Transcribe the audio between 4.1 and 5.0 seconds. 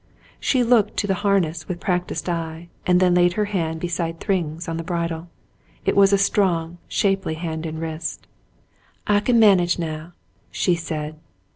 Thryng's, on the